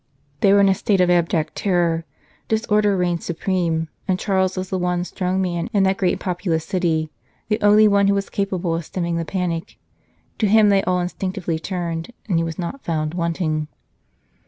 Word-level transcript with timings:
They 0.39 0.51
were 0.51 0.61
in 0.61 0.67
a 0.69 0.73
state 0.73 0.99
of 0.99 1.11
abject 1.11 1.53
terror; 1.53 2.05
disorder 2.47 2.97
reigned 2.97 3.21
supreme, 3.21 3.87
and 4.07 4.17
Charles 4.17 4.57
was 4.57 4.71
the 4.71 4.79
one 4.79 5.03
strong 5.03 5.39
man 5.39 5.69
in 5.73 5.83
that 5.83 5.97
great 5.97 6.13
and 6.13 6.19
populous 6.19 6.65
city, 6.65 7.11
the 7.49 7.61
only 7.61 7.87
one 7.87 8.07
who 8.07 8.15
was 8.15 8.27
capable 8.27 8.73
of 8.73 8.83
stemming 8.83 9.17
the 9.17 9.25
panic; 9.25 9.77
to 10.39 10.47
him 10.47 10.69
they 10.69 10.81
all 10.85 10.99
instinctively 10.99 11.59
turned, 11.59 12.11
and 12.27 12.39
he 12.39 12.43
was 12.43 12.57
not 12.57 12.83
found 12.83 13.13
wanting. 13.13 13.67